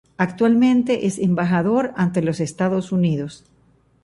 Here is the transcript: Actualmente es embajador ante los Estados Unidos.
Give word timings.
Actualmente 0.17 1.05
es 1.05 1.19
embajador 1.19 1.93
ante 1.95 2.23
los 2.23 2.39
Estados 2.39 2.91
Unidos. 2.91 3.43